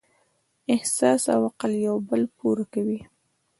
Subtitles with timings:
[0.73, 2.99] احساس او عقل یو بل پوره کوي.